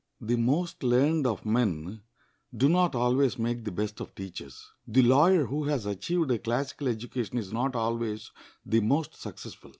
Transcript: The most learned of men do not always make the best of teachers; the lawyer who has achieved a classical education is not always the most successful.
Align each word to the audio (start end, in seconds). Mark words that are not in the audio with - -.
The 0.19 0.35
most 0.35 0.81
learned 0.81 1.27
of 1.27 1.45
men 1.45 2.01
do 2.57 2.67
not 2.67 2.95
always 2.95 3.37
make 3.37 3.63
the 3.63 3.71
best 3.71 3.99
of 3.99 4.15
teachers; 4.15 4.71
the 4.87 5.03
lawyer 5.03 5.45
who 5.45 5.65
has 5.65 5.85
achieved 5.85 6.31
a 6.31 6.39
classical 6.39 6.87
education 6.87 7.37
is 7.37 7.53
not 7.53 7.75
always 7.75 8.31
the 8.65 8.79
most 8.79 9.15
successful. 9.15 9.69